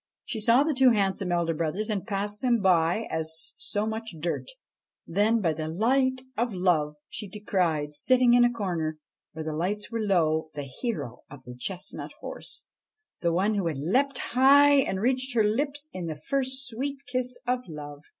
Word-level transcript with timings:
She 0.25 0.39
saw 0.41 0.63
the 0.63 0.73
two 0.73 0.89
handsome 0.89 1.31
elder 1.31 1.53
brothers 1.53 1.87
and 1.87 2.07
passed 2.07 2.41
them 2.41 2.59
by 2.59 3.03
as 3.11 3.53
so 3.57 3.85
much 3.85 4.15
dirt. 4.19 4.47
Then, 5.05 5.41
by 5.41 5.53
the 5.53 5.67
light 5.67 6.23
of 6.35 6.55
love, 6.55 6.95
she 7.07 7.27
descried, 7.27 7.93
sitting 7.93 8.33
in 8.33 8.43
a 8.43 8.49
corner, 8.51 8.97
where 9.33 9.45
the 9.45 9.53
lights 9.53 9.91
were 9.91 10.01
low, 10.01 10.49
the 10.55 10.63
hero 10.63 11.21
of 11.29 11.43
the 11.43 11.53
chestnut 11.55 12.13
horse, 12.19 12.65
the 13.19 13.31
one 13.31 13.53
who 13.53 13.67
had 13.67 13.77
leapt 13.77 14.17
high 14.33 14.73
and 14.77 14.99
reached 15.01 15.35
her 15.35 15.43
lips 15.43 15.87
in 15.93 16.07
the 16.07 16.15
first 16.29 16.65
sweet 16.65 16.97
kiss 17.05 17.37
of 17.45 17.59
love. 17.67 18.01